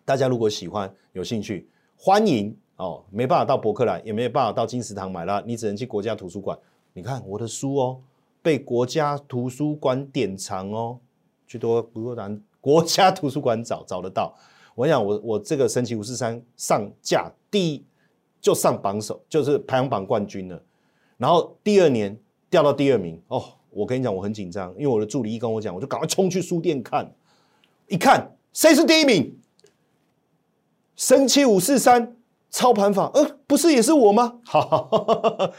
[0.05, 3.03] 大家如果喜欢、有兴趣，欢迎哦。
[3.09, 6.55] 没办法到博客来，也没有办法到金石堂买了，你只能去国家图书馆。
[6.93, 7.99] 你看我的书哦，
[8.43, 10.99] 被国家图书馆典藏哦，
[11.47, 14.31] 去多不过难国家图书馆找找得到。
[14.75, 17.83] 我想我我这个神奇五四三上架第一
[18.39, 20.61] 就上榜首，就是排行榜冠军了。
[21.17, 22.15] 然后第二年
[22.47, 27.11] 掉到第二名哦，我跟你讲我很紧张，因为我的助理一跟我讲，我就赶快冲去书店看，
[27.87, 29.35] 一看谁是第一名。
[30.95, 32.15] 升七五四三
[32.49, 34.39] 操盘法，呃，不是也是我吗？
[34.45, 35.51] 好，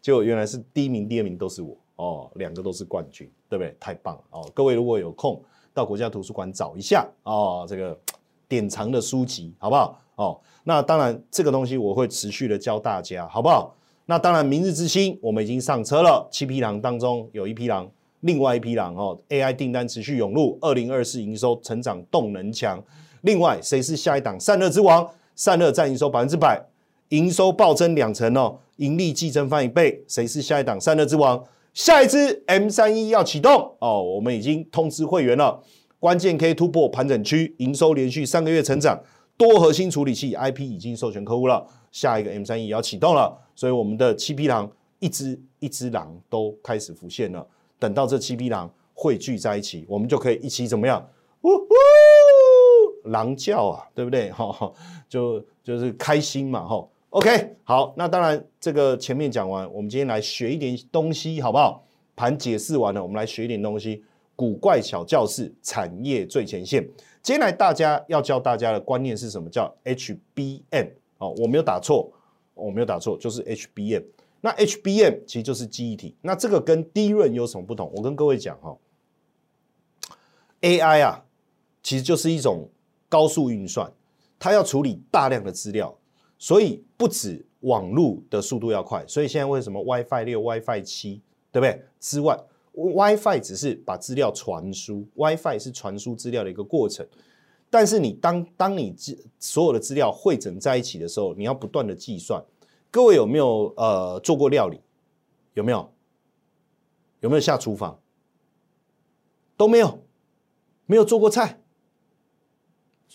[0.00, 3.76] 结果原来是第一名、第二名都是我哦，两个都是冠军，对不对？
[3.80, 4.50] 太棒了哦！
[4.54, 5.42] 各位如果有空
[5.74, 7.98] 到国家图书馆找一下哦，这个
[8.46, 9.98] 典藏的书籍好不好？
[10.14, 13.74] 哦，那当然这个东西我会持续的教大家，好不好？
[14.06, 22.82] 那当然，明日之星我们已经上车了，七匹狼当中有一匹狼，另外一匹狼哦，AI 订单持续涌入，二零二四营收成长动能强。
[23.22, 25.08] 另外，谁是下一档散热之王？
[25.34, 26.60] 散热占营收百分之百，
[27.10, 30.02] 营收暴增两成哦，盈利季增翻一倍。
[30.08, 31.44] 谁是下一档散热之王？
[31.74, 35.62] 下一支 M 三一要启动哦，我们已经通知会员了。
[36.00, 39.00] 关键 K 突破盘整区，营收连续三个月成长，
[39.36, 41.64] 多核心处理器 IP 已经授权客户了。
[41.92, 47.46] 下一个 M 三一要启动了，所以我们的七匹狼一只一只狼都开始浮现了。
[47.78, 51.08] 等到这七匹狼汇聚在一起，我们就可以一起怎么样？
[51.42, 51.68] 呜呜！
[53.08, 54.30] 狼叫啊，对不对？
[54.32, 54.72] 哈，
[55.08, 56.88] 就就是开心嘛，哈。
[57.10, 61.82] OK，好，那当然这个前面讲完，我们今天来学一点东西，好不好？
[62.14, 64.04] 盘解释完了，我们来学一点东西。
[64.36, 66.86] 古怪小教室，产业最前线。
[67.22, 69.48] 接下来大家要教大家的观念是什么？
[69.48, 72.12] 叫 HBM 哦，我没有打错，
[72.52, 74.04] 我没有打错，就是 HBM。
[74.42, 76.14] 那 HBM 其实就是记忆体。
[76.20, 77.90] 那这个跟低润有什么不同？
[77.94, 78.76] 我跟各位讲哈
[80.60, 81.24] ，AI 啊，
[81.82, 82.68] 其实就是一种。
[83.08, 83.92] 高速运算，
[84.38, 85.96] 它要处理大量的资料，
[86.38, 91.82] 所以不止网络的速度要快，所以现在为什么 WiFi 六、WiFi 七，对不对？
[91.98, 92.38] 之外
[92.72, 97.06] ，WiFi 只是把资料传输，WiFi 是传输资料的一个过程。
[97.70, 102.42] 但是你当当你资所有的资料汇整在一起的时候，你要不断的计算。
[102.90, 104.80] 各位有没有呃做过料理？
[105.54, 105.92] 有没有？
[107.20, 108.00] 有没有下厨房？
[109.56, 109.98] 都没有，
[110.86, 111.60] 没有做过菜。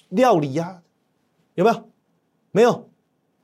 [0.10, 0.82] 料理呀，
[1.56, 1.90] 有没有？
[2.56, 2.88] 没有，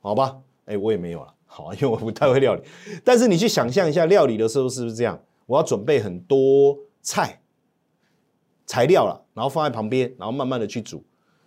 [0.00, 2.62] 好吧，哎，我也没有了，好， 因为我不太会料理。
[3.04, 5.20] 但是你去想象一下，料理的时候是不是这样？
[5.46, 7.42] 我要准备很多菜
[8.66, 11.02] 材料了，然后放在旁边，然后慢慢的去煮。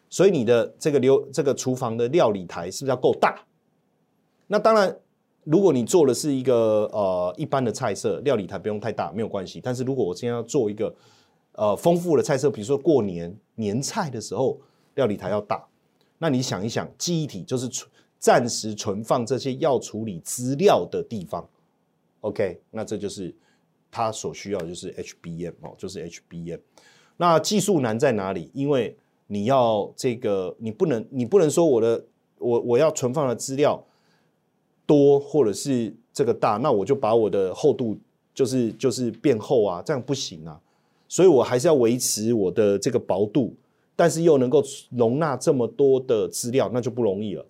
[0.09, 3.45] 所以你的这个流这个厨房的料理台是不是要够大？
[4.47, 4.93] 那当然，
[5.45, 9.61] 如果你做的是一个呃一般的菜色，料理台不用太大，没有关系。
[9.63, 10.93] 但是如果我今天要做一个
[11.53, 14.59] 呃丰富的菜色，比如说过年年菜的时候。
[14.95, 15.65] 料理台要大，
[16.17, 21.47] 那你想一想，记忆体就是存暂时存放这些要处理资料的地方。
[22.21, 23.33] OK，那这就是
[23.91, 26.59] 它所需要就是 HBM 哦，就是 HBM。
[27.17, 28.49] 那技术难在哪里？
[28.53, 28.95] 因为
[29.27, 32.05] 你要这个，你不能，你不能说我的
[32.37, 33.83] 我我要存放的资料
[34.85, 37.97] 多或者是这个大，那我就把我的厚度
[38.33, 40.59] 就是就是变厚啊，这样不行啊。
[41.09, 43.53] 所以我还是要维持我的这个薄度。
[43.95, 47.45] 但是又能够容纳这么多的资料，那就不容易了。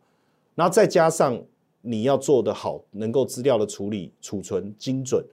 [0.55, 1.41] 然后再加上
[1.81, 5.25] 你要做得好，能够资料的处理、储存精准，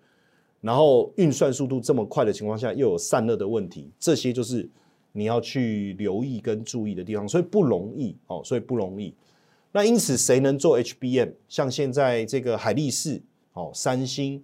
[0.61, 4.69] 然后运算速度这么快的情况下，又有散热的问题，这些就是
[5.13, 9.15] 你要去留意跟注意的地方，所以不容易哦，所以不容易。
[9.73, 11.33] 那因此，谁能做 HBM？
[11.49, 14.43] 像现在这个海力士、哦，三星。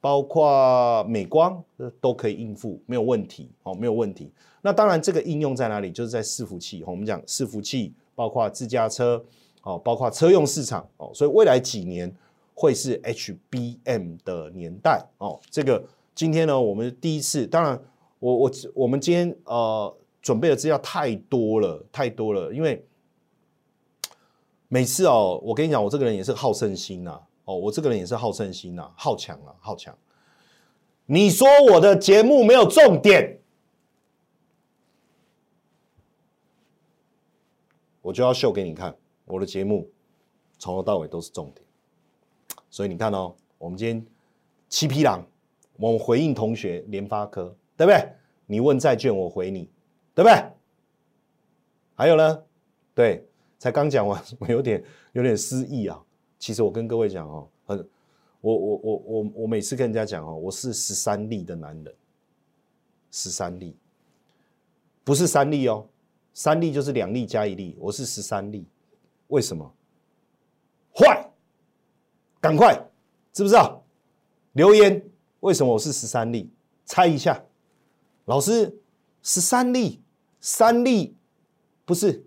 [0.00, 1.62] 包括美光
[2.00, 4.30] 都可以应付，没有问题哦，没有问题。
[4.62, 5.90] 那当然，这个应用在哪里？
[5.90, 6.82] 就是在伺服器。
[6.84, 9.24] 我们讲伺服器，包括自驾车
[9.62, 11.10] 哦，包括车用市场哦。
[11.14, 12.12] 所以未来几年
[12.54, 15.38] 会是 HBM 的年代哦。
[15.50, 17.80] 这个今天呢，我们第一次，当然
[18.18, 22.52] 我我我们今天呃准备的资料太多了，太多了。
[22.52, 22.84] 因为
[24.68, 27.20] 每次哦，我跟你讲，我这个人也是好胜心呐。
[27.46, 29.96] 哦，我这个人也是好胜心呐，好强啊，好强！
[31.06, 33.40] 你说我的节目没有重点，
[38.02, 39.88] 我就要秀给你看，我的节目
[40.58, 41.64] 从头到尾都是重点。
[42.68, 44.06] 所以你看哦，我们今天
[44.68, 45.24] 七匹狼，
[45.76, 48.12] 我们回应同学联发科，对不对？
[48.46, 49.70] 你问债券，我回你，
[50.14, 50.52] 对不对？
[51.94, 52.42] 还有呢？
[52.92, 53.24] 对，
[53.58, 56.02] 才刚讲完， 我有点有点失忆啊。
[56.38, 57.88] 其实我跟各位讲哦，很，
[58.40, 61.94] 我我我我我每次跟人家讲哦，我是十三例的男人，
[63.10, 63.76] 十三例，
[65.02, 65.88] 不是三例哦，
[66.34, 68.66] 三例就是两例加一例，我是十三例，
[69.28, 69.74] 为什么？
[70.94, 71.30] 坏，
[72.40, 72.74] 赶快，
[73.32, 73.82] 知不知道？
[74.52, 75.02] 留言，
[75.40, 76.50] 为什么我是十三例？
[76.84, 77.42] 猜一下，
[78.26, 78.78] 老师，
[79.22, 80.00] 十三例，
[80.40, 81.16] 三例，
[81.84, 82.24] 不是，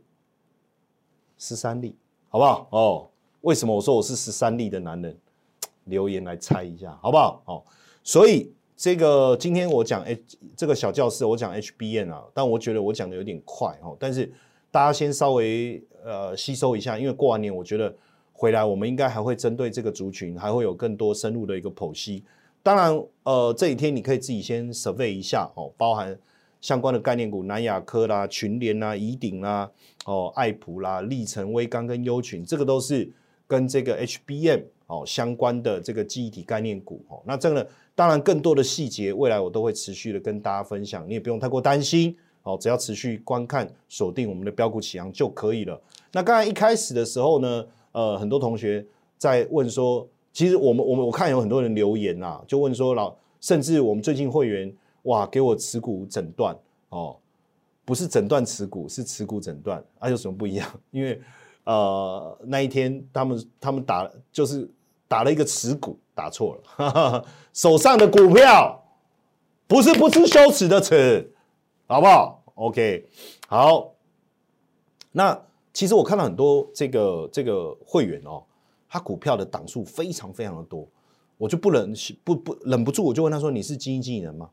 [1.37, 1.95] 十三例，
[2.27, 2.67] 好不好？
[2.71, 3.08] 哦。
[3.41, 5.17] 为什么我说我是十三例的男人？
[5.85, 7.41] 留言来猜一下，好不好？
[7.45, 7.65] 好，
[8.03, 13.97] 所以这个今天我讲 H 这个小教室，我讲 HBN 啊，但我觉得我讲的有点快哦。
[13.99, 14.31] 但是
[14.69, 17.91] 大家先稍微呃吸收一下，因为过完年，我觉得
[18.33, 22.23] 回来，我们应该还会针对这个族群，还会有更多深入的一个剖析。
[22.61, 26.15] 当然，呃，这几天你可以自己先 survey 一下哦，包含
[26.61, 29.71] 相关的概念股，南亚科啦、群联啦、宜鼎啦、
[30.05, 33.09] 哦、爱普啦、历程、微刚跟优群，这个都是
[33.49, 37.19] 跟这个 HBM 哦相关的这个记忆体概念股哦。
[37.25, 45.81] 那这个当然更多的细节，未来我都会持续的跟大家分享，你也不用太过担心哦，只要持续观看、锁定我们的标股启航就可以了。
[46.11, 47.65] 那刚才一开始的时候呢？
[47.91, 48.85] 呃，很多同学
[49.17, 54.71] 在问说，其实我们我们我看有很多人留言呐，就问说老，甚至我们最近会员
[55.03, 56.55] 哇，给我持股诊断
[56.89, 57.17] 哦，
[57.83, 60.69] 不是诊断持股，是持股诊断，啊有什么不一样？
[60.91, 61.19] 因为
[61.63, 64.69] 呃那一天他们他们打就是
[65.07, 68.83] 打了一个持股打错了， 手上的股票
[69.67, 71.33] 不是不知羞耻的耻，
[71.87, 73.07] 好不好？OK，
[73.47, 73.91] 好，
[75.11, 75.41] 那。
[75.71, 78.43] 其实我看到很多这个这个会员哦，
[78.89, 80.85] 他股票的档数非常非常的多，
[81.37, 81.93] 我就不忍
[82.23, 84.49] 不不忍不住，我就问他说：“你是基金经理人吗？”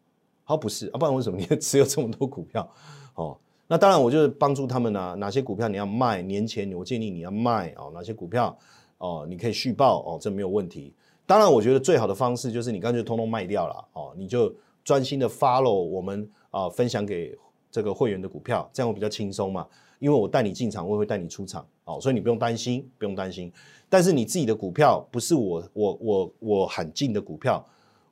[0.46, 2.70] 他说：“不是啊，不然为什么你持有这么多股票？”
[3.16, 3.36] 哦，
[3.68, 8.56] 那当然我就是帮助他们啊，哪些股票你要卖，年前我建议你要卖哦，哪些股票
[8.98, 10.92] 哦你可以续报哦，这没有问题。
[11.26, 17.36] 当然，我觉得最好的方式就是你干脆通通卖掉了哦，你就专心的 follow 我们啊分享给
[17.70, 19.66] 这个会员的股票，这样我比较轻松嘛。
[19.98, 23.50] 因为我带你进场，我也会带你出场，哦，所以你不用担心，不用担心。
[23.88, 27.66] 但是你自己的股票不是我我我我喊进的股票，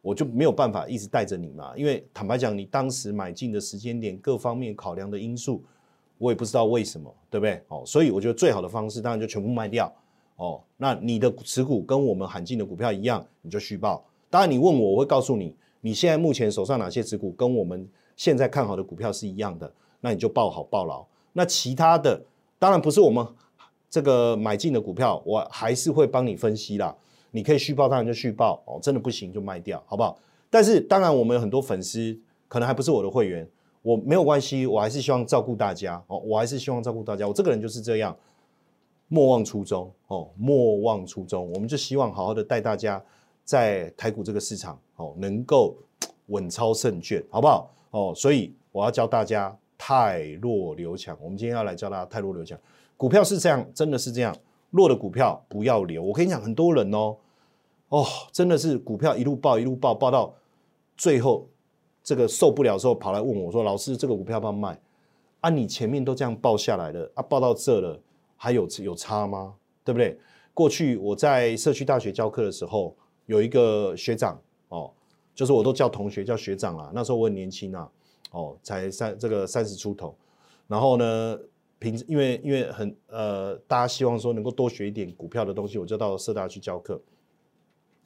[0.05, 1.73] 我就没有办法一直带着你嘛。
[1.75, 5.65] 因为坦白讲，你当时买进的时间点，各方面考量的因素，
[6.19, 7.63] 我也不知道为什么，对不对？
[7.69, 9.91] 哦，所以我觉得最好的方式，当然就全部卖掉。
[10.37, 14.05] 哦，那你的持股跟我们喊进的股票一样，你就续报。
[14.29, 21.07] 当然你问我，我会告诉你，你现在目前手上哪些持股跟我们现在看好的股票是一样的，那你就报好报牢。
[21.33, 22.23] 那其他的
[22.59, 23.27] 当然不是我们
[23.89, 26.95] 这个买进的股票，我还是会帮你分析啦。
[27.35, 30.17] 你可以续报，当然就续报哦，真的不行就卖掉，好不好？
[30.49, 32.17] 但是当然我们有很多粉丝
[32.47, 33.45] 可能还不是我的会员，
[33.83, 37.27] 我没有关系，我还是希望照顾大家哦，我还是希望照顾大家。
[37.27, 38.17] 我这个人就是这样，
[39.09, 41.51] 莫忘初衷哦，莫忘初衷。
[41.53, 43.03] 我们就希望好好的带大家
[43.43, 45.77] 在台股这个市场哦，能够
[46.27, 47.71] 稳操胜券，好不好？
[47.91, 49.55] 哦，所以我要教大家。
[49.77, 52.59] 太弱留强，我们今天要来教大家太弱留强。
[52.97, 54.35] 股票是这样，真的是这样，
[54.71, 56.03] 弱的股票不要留。
[56.03, 57.15] 我跟你讲，很多人哦，
[57.89, 60.35] 哦，真的是股票一路爆一路爆，爆到
[60.97, 61.49] 最后
[62.03, 64.81] 这个受不了之后，跑来问我说：“老师，这个股票要不要卖？”
[65.41, 68.01] 啊，你前面都这样爆下来了，啊，爆到这了，
[68.37, 69.55] 还有有差吗？
[69.85, 70.19] 对不对？
[70.53, 74.91] 过去我在社区大学教课的时候，有一个学长哦，
[75.35, 77.91] 就是我都叫同学叫学长啊，那时候我很年轻啊。
[78.31, 80.13] 哦，才三这个三十出头，
[80.67, 81.39] 然后呢，
[81.79, 87.01] 平因为因为很呃，大家希望说能够多学一点股票的东西，我就到社大去教课。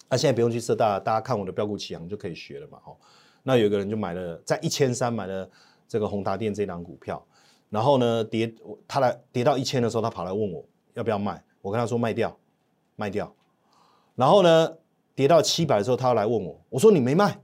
[0.08, 2.78] 那现在不用去社大，大家看我的标股启航就可以学了嘛。
[2.84, 2.96] 哦，
[3.42, 5.48] 那有个人就买了在一千三买了
[5.86, 7.24] 这个宏达电这档股票，
[7.70, 8.54] 然后呢跌
[8.86, 12.36] 他来跌到一千的时候，他跑来问我要不要卖，我跟他说卖掉，
[12.96, 13.32] 卖掉。
[14.14, 14.76] 然后呢
[15.14, 17.38] 跌到七百的时候，他要来问我，我说你没卖。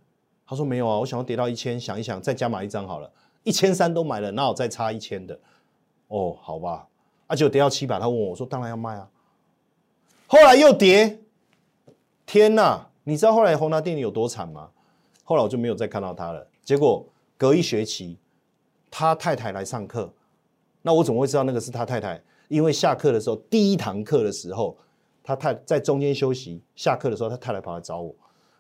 [0.47, 3.11] 他说没有啊，我想要跌到一千，想一想再加码一张好了，
[3.45, 5.41] 一千三都买了，那我再差一千的，
[6.09, 6.87] 哦，好吧，
[7.27, 9.09] 啊，结果跌到七百，他问我，我说当然要卖啊。
[10.27, 11.19] 后来又跌，
[12.27, 14.71] 天哪，你知道后来宏达电有多惨吗？
[15.25, 16.47] 后来我就没有再看到他了。
[16.63, 17.07] 结果
[17.37, 18.19] 隔一学期，
[18.91, 20.13] 他太太来上课，
[20.83, 22.23] 那我怎么会知道那个是他太太？
[22.49, 24.77] 因为下课的时候，第一堂课的时候，
[25.23, 28.15] 他太在中间休息，下课的时候，他太太跑来找我。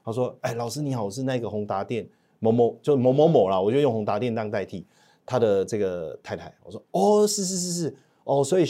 [0.04, 2.06] 他说：“哎，老师你好，我是那个宏达电
[2.38, 4.86] 某某，就某某某啦，我就用宏达电当代替
[5.24, 8.66] 他的这个太太。”我说：“哦，是是是是，哦，所以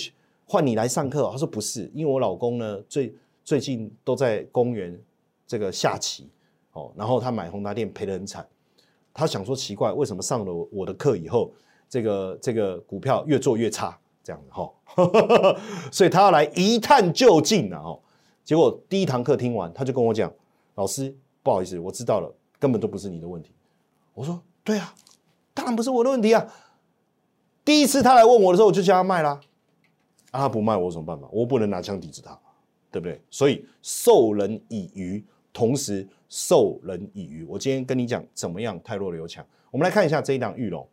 [0.46, 3.12] 换你来上课。”他说：“不是，因为我老公呢，最
[3.44, 4.98] 最近都在公园
[5.46, 6.28] 这个下棋
[6.72, 8.46] 哦，然后他买宏达电赔得很惨，
[9.12, 11.52] 他想说奇怪，为什么上了我的课以后，
[11.88, 14.72] 这个这个股票越做越差这样子哈，
[15.92, 17.78] 所以他要来一探究竟啊！
[17.78, 18.00] 哦，
[18.42, 20.32] 结果第一堂课听完，他就跟我讲，
[20.74, 21.14] 老师。”
[21.44, 23.52] 不好意思，我知道了，根本都不是你的问题。
[24.14, 24.94] 我说对啊，
[25.52, 26.46] 当然不是我的问题啊。
[27.66, 29.38] 第一次他来问我的时候，我就叫他卖啦。
[30.30, 31.28] 啊，他不卖，我有什么办法？
[31.30, 32.40] 我不能拿枪抵制他，
[32.94, 33.20] 对不对？
[33.28, 37.44] 所以授人以鱼，同时授人以渔。
[37.48, 39.44] 我今天跟你讲怎么样太弱留强。
[39.72, 40.86] 我们来看一下这一档玉龙，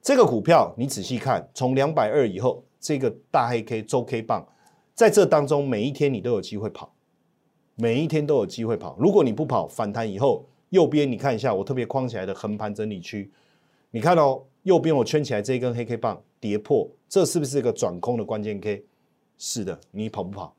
[0.00, 4.46] 这个股票你仔细看，从两百二以后，这个大黑 K 周 K 棒，
[4.94, 6.94] 在这当中每一天你都有机会跑。
[7.74, 13.28] 每一天都有机会跑，如果你不跑，反弹以后，右边你看一下，我特别框起来的横盘整理区，
[13.90, 18.84] 你看哦，右边我圈起来这一根黑 K 棒跌破，这是不是一个转空的关键 K？
[19.38, 20.54] 是的，你跑不跑？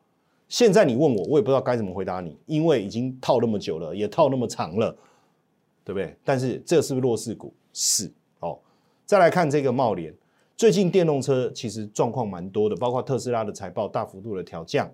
[0.54, 4.96] 现在你问我，我也不知道该怎么回答你，因为已经套那么久了，也套那么长了，
[5.84, 6.16] 对不对？
[6.24, 7.52] 但是这是不是弱势股？
[7.74, 8.08] 是
[8.40, 8.60] 哦。
[9.04, 10.14] 再来看这个茂联，
[10.56, 14.88] 最近电动车其实状况蛮多的，包括特斯拉的财报大幅度的调降，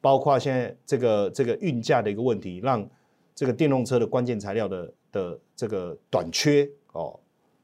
[0.00, 2.88] 包括现在这个这个运价的一个问题，让
[3.34, 7.18] 这个电动车的关键材料的的这个短缺哦，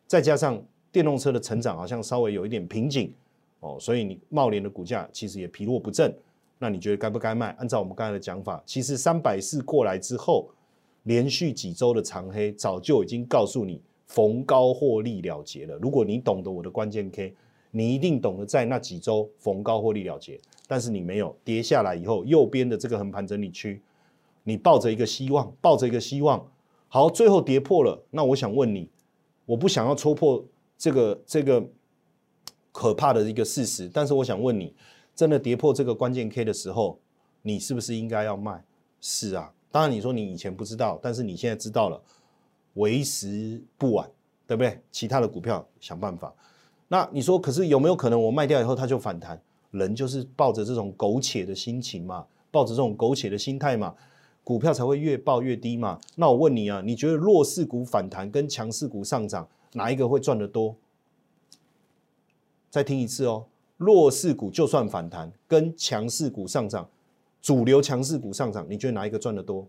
[0.09, 0.61] 再加上
[0.91, 3.14] 电动车的成长好像稍微有一点瓶颈
[3.61, 6.12] 哦，所以你茂联的股价其实也疲弱不振。
[6.61, 7.54] 那你觉得该不该卖？
[7.59, 10.50] 按照我们刚才的讲法，其实三百四过来之后，
[11.04, 15.76] 连续几周的长黑，早就已经告诉你逢高获利了结了。
[15.76, 17.32] 如果你懂得我的关键 K，
[17.70, 20.40] 你一定懂得在那几周逢高获利了结。
[20.66, 23.80] 但是你没有跌下来以后，右边的这个横盘整理区，
[24.42, 26.44] 你抱着一个希望，抱着一个希望，
[26.88, 28.04] 好，最后跌破了。
[28.11, 28.90] 那我想问你，
[29.46, 30.44] 我不想要戳破
[30.76, 31.64] 这个这个
[32.72, 34.74] 可怕的一个事实，但是我想问你。
[35.19, 36.97] 真的跌破这个关键 K 的时候，
[37.43, 38.62] 你是不是应该要卖？
[39.01, 42.01] 是啊，当然你说你以前不知道，但是你现在知道了，
[42.75, 44.09] 为时不晚，
[44.47, 44.81] 对不对？
[44.93, 46.33] 其他的股票想办法。
[46.87, 49.43] 那你说，可是有没有可能我卖掉以后它就反弹？
[49.73, 53.97] 人就是抱着这种苟且的心情嘛，抱着这种苟且的心态嘛，
[54.45, 55.99] 股票才会越爆越低嘛。
[56.14, 60.77] 那我问你啊，你觉得弱势股反弹跟强势股上涨，哪一个会赚得多？
[62.71, 63.47] 再听一次哦。
[63.79, 66.87] 弱势股就算反弹，跟强势股上涨，
[67.41, 69.66] 主流强势股上涨，你觉得哪一个赚得多？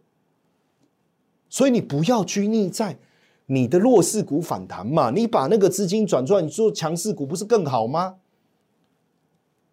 [1.48, 2.98] 所以你不要拘泥在
[3.46, 8.18] 你的弱势股反弹嘛，你把那个资金转出来，你做强势股不是更好吗？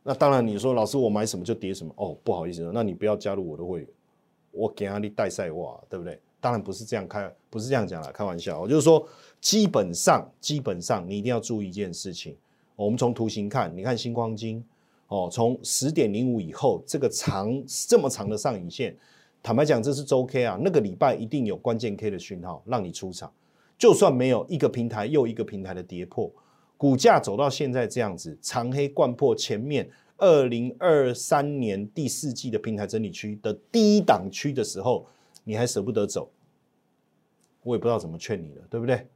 [0.03, 3.89] 那当然，你说老师我买什么就跌什么哦，不好意思，那你不要加入我的会员，
[4.53, 6.21] 我给你带赛哇，对不对？
[6.41, 9.05] 当然不是这样开，不是这样讲了，开玩笑，我就是说，
[9.41, 12.37] 基本上基本上你一定要注意一件事情。
[12.77, 14.63] 我们从图形看，你看星光金，
[15.09, 18.95] 哦，从十点零五以后，这个长这么长的上影线，
[19.43, 23.33] 坦白讲，这是周 K 啊，那个礼拜一定有关键 K 的讯号让你出场，
[23.79, 26.31] 就算没有一个平台又一个平台的跌破，
[26.77, 35.07] 股价走到现在这样子，长黑贯破前面二零二三年第四季的平台整理区的低档区的时候，
[35.45, 36.29] 你还舍不得走，
[37.63, 39.07] 我也不知道怎么劝你了，对不对？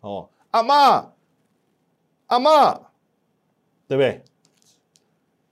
[0.00, 1.12] 哦，阿妈，
[2.28, 2.89] 阿妈。
[3.90, 4.22] 对不对？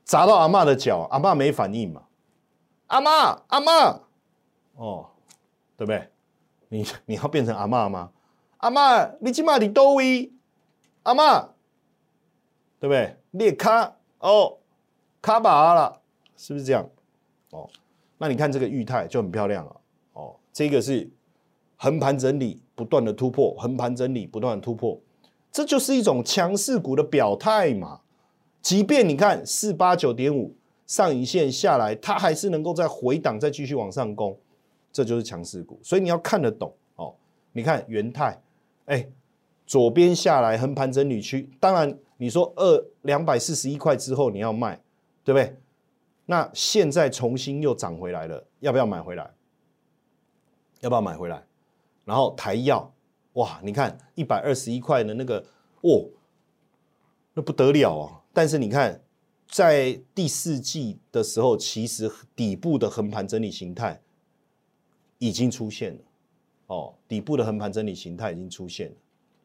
[0.04, 2.04] 砸到阿妈的脚，阿妈没反应嘛？
[2.86, 4.00] 阿妈，阿妈，
[4.76, 5.10] 哦，
[5.76, 6.08] 对不对？
[6.68, 8.12] 你你要变成阿妈吗？
[8.58, 10.30] 阿妈，你起码你多位？
[11.02, 11.48] 阿妈，
[12.78, 13.16] 对不对？
[13.32, 14.58] 裂卡哦，
[15.20, 16.00] 卡巴了，
[16.36, 16.88] 是不是这样？
[17.50, 17.68] 哦，
[18.18, 19.80] 那你看这个玉泰就很漂亮了。
[20.12, 21.10] 哦，这个是
[21.76, 24.96] 横盘整理，不断的突破，横盘整理，不断的突破，
[25.50, 28.02] 这就是一种强势股的表态嘛。
[28.60, 30.54] 即便你看四八九点五
[30.86, 34.38] 上影线下来，它还是能够在回档，再继续往上攻，
[34.92, 35.78] 这就是强势股。
[35.82, 37.14] 所以你要看得懂哦。
[37.52, 38.40] 你看元泰，
[38.86, 39.08] 哎，
[39.66, 44.80] 左边下来横盘整理区，当然你说二两百四十一块之后你要卖，
[45.24, 45.56] 对不对？
[46.26, 49.30] 那现在重新又涨回来了，要不要买回来？
[50.80, 51.42] 要不要买回来？
[52.04, 52.92] 然后台药，
[53.34, 55.44] 哇，你看一百二十一块的那个，
[55.82, 56.06] 哦，
[57.34, 58.17] 那不得了啊！
[58.38, 59.02] 但是你看，
[59.48, 64.00] 在第四季的时候，其实底部的横盘整理形态
[65.18, 66.00] 已经出现了。
[66.68, 68.94] 哦，底部的横盘整理形态已经出现了，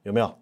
[0.04, 0.38] 有没有？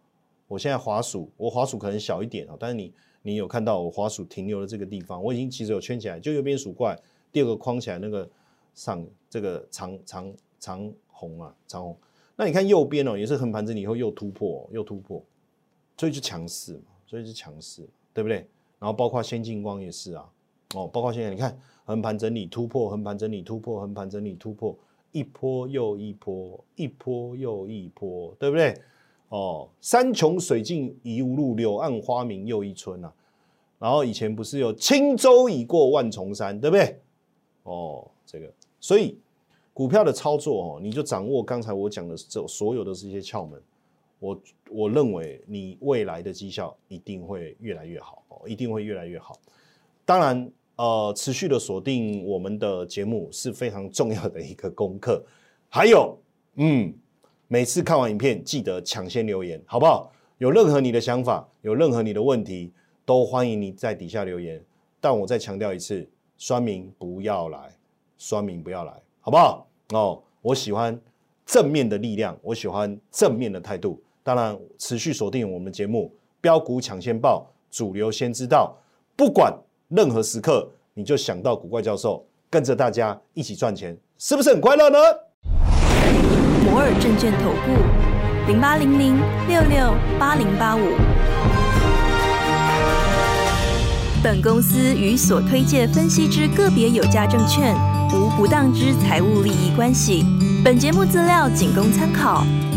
[0.50, 7.00] 我现在滑鼠，我滑鼠可能小一点啊，但是你你有看到我滑鼠停留的这个地方，我已经其实有圈起来，就右边鼠怪
[7.32, 8.30] 第二个框起来那个
[8.76, 11.98] 上这个长长长红啊，长红。
[12.36, 15.24] 那你看右边哦，也是横盘整理以后又突破，又突破，
[15.96, 17.88] 所以就强势嘛，所以就强势。
[18.14, 18.48] 对不对？
[18.80, 20.28] 然后包括先进光也是啊，
[20.76, 24.76] 哦，包括现在你看横盘整理突破，横盘整理突破，横盘整理突破，
[25.12, 28.76] 一波又一波，一波又一波，对不对？
[29.30, 33.14] 哦，山穷水尽疑无路，柳暗花明又一村啊。
[33.78, 37.00] 然后以前不是有轻舟已过万重山，对不对？
[37.64, 39.18] 哦，这个，所以
[39.74, 43.62] 股票的操作哦，你就掌握刚才我讲的这所有的这些窍门。
[44.22, 49.36] 我我认为你未来的绩效一定会越来越好哦，一定会越来越好。
[50.06, 55.26] 当然，呃，持续的锁定我们的节目是非常重要的一个功课。
[55.70, 56.16] 还有，
[56.56, 56.94] 嗯，
[57.48, 60.12] 每次看完影片记得抢先留言，好不好？
[60.38, 62.72] 有任何你的想法，有任何你的问题，
[63.04, 64.64] 都欢迎你在底下留言。
[65.00, 66.08] 但我再强调一次，
[66.38, 67.76] 酸民不要来，
[68.20, 69.68] 酸民不要来，好不好？
[69.94, 71.02] 哦，我喜欢
[71.44, 74.00] 正面的力量，我喜欢正面的态度。
[74.24, 78.76] 当然，持续锁定我们节目，标股抢先报，主流先知道。
[79.16, 79.52] 不管
[79.88, 84.98] 任何时刻，你就想到古怪教授，跟着大家一起赚钱，是不是很快乐呢？
[86.64, 89.18] 摩尔证券投顾零八零零
[89.48, 90.82] 六六八零八五。
[94.24, 97.76] 本公司与所推介分析之个别有价证券
[98.14, 100.24] 无不当之财务利益关系。
[100.64, 102.46] 本节目资料仅供参考，